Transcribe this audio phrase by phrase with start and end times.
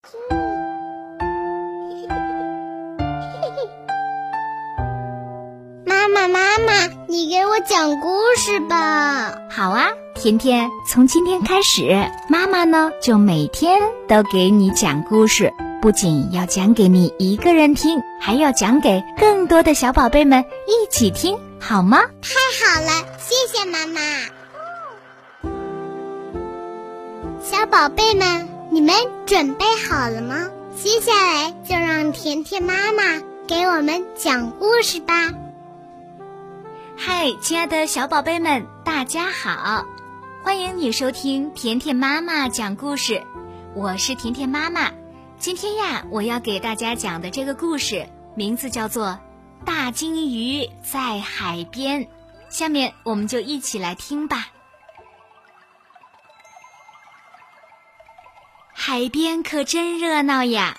[5.84, 9.34] 妈妈，妈妈，你给我讲故事吧。
[9.50, 13.78] 好啊，甜甜，从今天开始，妈妈呢就每天
[14.08, 21.98] 都给你讲故事，不仅要讲给你一个人听，还要讲给更多的小宝贝们一起听，好吗？
[22.22, 22.30] 太
[22.64, 24.00] 好了，谢谢妈妈。
[27.42, 28.94] 小宝贝们，你们
[29.26, 30.48] 准备好了吗？
[30.76, 35.32] 接下来就让甜甜妈妈给我们讲故事吧。
[36.96, 39.86] 嗨，亲爱的小宝贝们，大家好，
[40.44, 43.24] 欢迎你收听甜甜妈妈讲故事。
[43.74, 44.92] 我是甜甜妈妈，
[45.40, 48.06] 今天呀，我要给大家讲的这个故事
[48.36, 49.18] 名字叫做
[49.66, 52.04] 《大金鱼在海边》。
[52.50, 54.46] 下面我们就一起来听吧。
[58.90, 60.76] 海边可真热闹呀，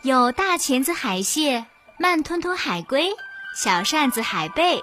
[0.00, 1.66] 有大钳子海蟹、
[1.98, 3.10] 慢吞吞海龟、
[3.54, 4.82] 小扇子海贝。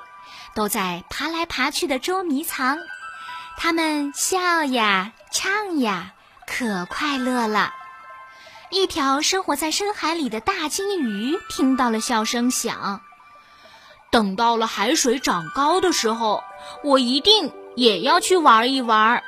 [0.54, 2.78] 都在爬来爬去的捉迷藏，
[3.58, 6.14] 他们笑呀唱呀，
[6.46, 7.74] 可快乐了。
[8.70, 13.02] 一条生活在深海里的大金鱼听到了笑声响，
[14.12, 16.44] 等到了海水涨高的时候，
[16.84, 19.24] 我一定也要去玩一玩。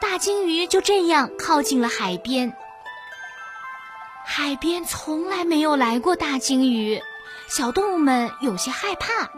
[0.00, 2.54] 大鲸鱼就这样靠近了海边。
[4.24, 7.00] 海边从来没有来过大鲸鱼，
[7.48, 9.30] 小动物们有些害怕。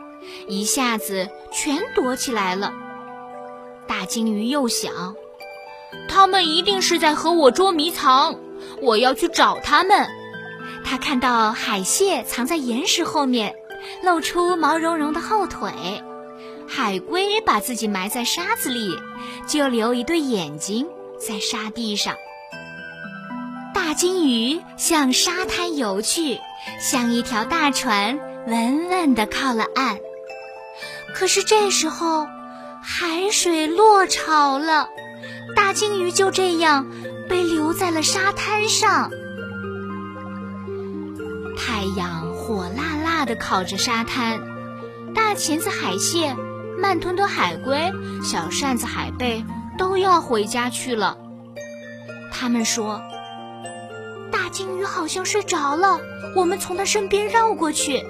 [0.46, 2.74] 一下子全躲起来了。
[3.86, 5.14] 大鲸鱼又想，
[6.08, 8.38] 他们一定是在和我捉迷藏，
[8.82, 10.08] 我要去找他们。
[10.84, 13.56] 他看到海蟹藏在岩石后面，
[14.02, 15.70] 露出毛茸茸的后腿；
[16.72, 18.96] 海龟把自己埋在沙子里，
[19.48, 20.86] 就留一对眼睛
[21.18, 22.14] 在沙地上。
[23.74, 26.38] 大金鱼向沙滩游去，
[26.80, 29.98] 像一条大船，稳稳地靠了岸。
[31.12, 32.28] 可是这时候，
[32.80, 34.88] 海水落潮了，
[35.56, 36.86] 大金鱼就这样
[37.28, 39.10] 被留在了沙滩上。
[41.58, 44.40] 太阳火辣辣的烤着沙滩，
[45.14, 46.36] 大钳子海蟹、
[46.80, 47.92] 慢吞吞海龟、
[48.22, 49.44] 小扇子海贝
[49.76, 51.18] 都要回家去了。
[52.32, 53.02] 他们说
[54.32, 56.00] ：“大金鱼好像睡着了，
[56.34, 58.02] 我们从它身边绕过去。”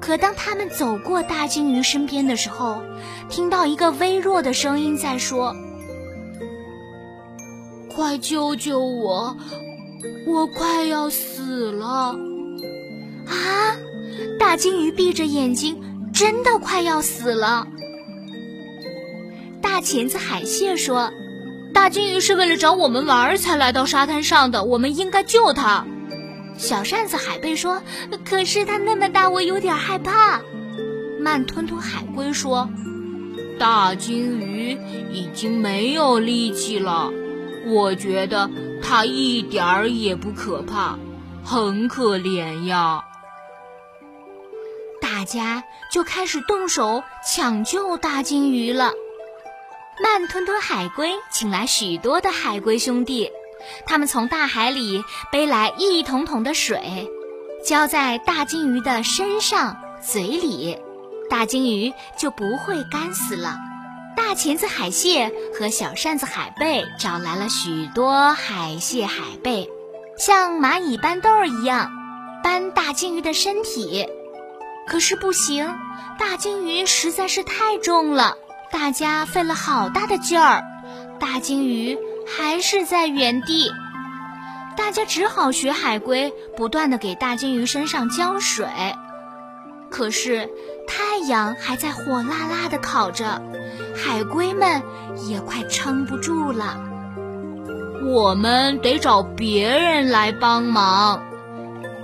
[0.00, 2.82] 可当他们走过大金鱼身边的时候，
[3.28, 5.54] 听到一个微弱的声音在说
[7.94, 9.36] ：“快救救我，
[10.26, 12.16] 我快要死了！”
[13.28, 13.76] 啊！
[14.40, 15.80] 大金鱼闭着眼睛，
[16.22, 17.66] 真的快要死了。
[19.60, 21.12] 大钳子海蟹说
[21.74, 25.84] ：“大金鱼是为了找我们玩才来到沙滩上的，我们应该救它。”
[26.56, 27.82] 小扇子海贝说
[28.24, 30.40] ：“可是它那么大，我有点害怕。”
[31.18, 32.70] 慢吞吞海龟说
[33.58, 34.78] ：“大金鱼
[35.10, 37.10] 已经没有力气了，
[37.66, 38.48] 我觉得
[38.80, 40.96] 它一点儿也不可怕，
[41.42, 43.02] 很可怜呀。”
[45.22, 48.90] 大家就开始动手抢救大金鱼了。
[50.02, 53.30] 慢吞吞海龟请来许多的海龟兄弟。
[53.86, 57.08] 他们从大海里背来一桶桶的水，
[57.64, 60.76] 浇在大金鱼的身上、嘴里，
[61.30, 63.58] 大金鱼就不会干死了。
[64.16, 69.70] 大钳子海蟹和小扇子海贝找来了许多海蟹、海贝，
[70.18, 71.92] 像蚂蚁搬豆儿一样
[72.42, 74.08] 搬大金鱼的身体。
[74.86, 75.76] 可是不行，
[76.18, 78.36] 大金鱼实在是太重了，
[78.70, 80.64] 大家费了好大的劲儿，
[81.18, 81.98] 大金鱼。
[82.24, 83.72] 还是在原地，
[84.76, 88.68] 大家只好学海龟，不断的给大金鱼身上浇水。
[89.90, 90.48] 可是
[90.86, 93.42] 太阳还在火辣辣的烤着，
[93.94, 94.82] 海龟们
[95.28, 96.80] 也快撑不住了。
[98.06, 101.24] 我们得找别人来帮忙。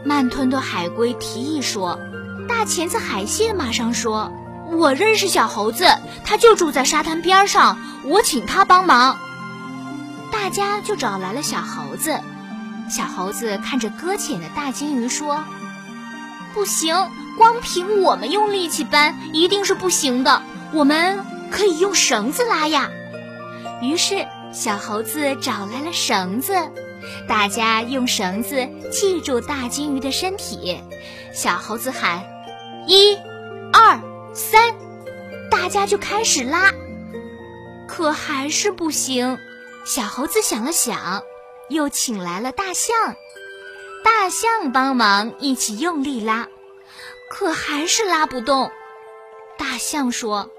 [0.04, 2.00] 慢吞吞海龟提议说
[2.48, 4.32] ：“大钳子海蟹马上说，
[4.72, 5.86] 我认识小猴子，
[6.24, 9.18] 他就住在沙滩边上，我请他帮忙。”
[10.32, 12.18] 大家就找来了小猴子。
[12.90, 15.44] 小猴子看着搁浅的大金鱼说
[16.54, 16.96] ：“不行，
[17.36, 20.42] 光凭我们用力气搬一定是不行的。
[20.72, 22.88] 我们可以用绳子拉呀。”
[23.82, 26.54] 于是小猴子找来了绳子，
[27.28, 30.80] 大家用绳子系住大金鱼的身体。
[31.32, 32.24] 小猴子喊
[32.88, 33.14] ：“一、
[33.70, 34.00] 二、
[34.32, 34.74] 三！”
[35.52, 36.72] 大家就开始拉，
[37.86, 39.38] 可还是不行。
[39.84, 41.22] 小猴子想了想，
[41.68, 43.14] 又请来了大象，
[44.02, 46.48] 大象帮忙一起用力拉，
[47.30, 48.70] 可还是拉不动。
[49.58, 50.50] 大象说：“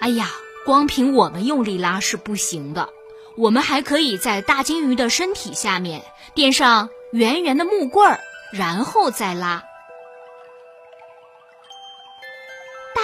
[0.00, 0.30] 哎呀，
[0.66, 2.90] 光凭我们用力拉是不行的，
[3.36, 6.02] 我们还可以在大金鱼的身体下面
[6.34, 8.20] 垫上圆圆的木棍儿，
[8.52, 9.64] 然后再拉。”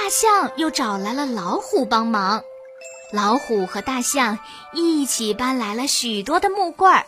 [0.06, 2.44] 大象又找来了老虎帮忙，
[3.10, 4.38] 老虎和大象
[4.72, 7.06] 一起搬来了许多的木棍儿。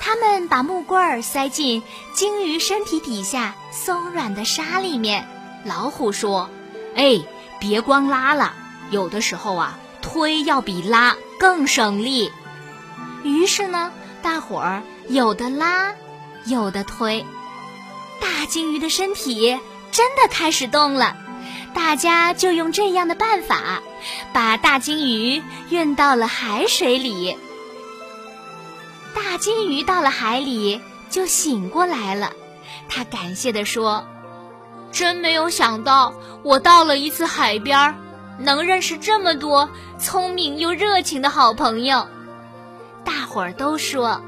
[0.00, 1.82] 他们把木棍儿塞进
[2.14, 5.28] 鲸鱼身体底下松软的沙里面。
[5.66, 6.48] 老虎说
[6.96, 7.20] ：“哎，
[7.60, 8.54] 别光拉了，
[8.90, 12.32] 有的时候啊，推要比拉更省力。”
[13.24, 13.92] 于是呢，
[14.22, 15.92] 大伙儿有的拉，
[16.46, 17.26] 有的推，
[18.22, 21.18] 大鲸鱼的身体真的开始动了。
[21.74, 23.82] 大家就用这样的办法，
[24.32, 27.36] 把大金鱼运到了海水里。
[29.14, 30.80] 大金鱼到了海里
[31.10, 32.32] 就醒过来了，
[32.88, 34.06] 他感谢地说
[34.92, 37.94] ：“真没有想到，我到了一次海边，
[38.38, 42.08] 能认识这么多聪明又热情的好朋友。”
[43.04, 44.22] 大伙儿都说：“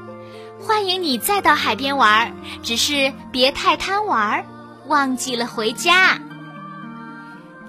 [0.61, 4.45] 欢迎你再到海边玩，只是别太贪玩，
[4.87, 6.19] 忘记了回家。”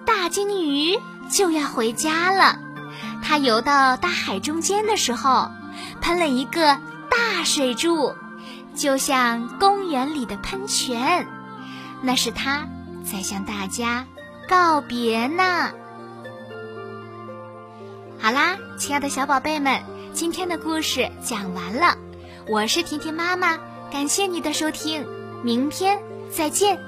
[0.06, 0.98] 大鲸鱼
[1.28, 2.58] 就要回家了，
[3.22, 5.50] 它游到大海中间的时候，
[6.00, 6.78] 喷了一个
[7.10, 8.14] 大水柱，
[8.74, 11.26] 就像公园里的喷泉。
[12.02, 12.66] 那是它
[13.04, 14.06] 在向大家
[14.48, 15.70] 告别呢。
[18.18, 19.82] 好啦，亲爱的小宝贝们，
[20.12, 21.96] 今天的故事讲完了，
[22.48, 23.58] 我是甜甜妈妈，
[23.90, 25.04] 感谢你的收听，
[25.42, 26.00] 明天
[26.30, 26.80] 再见。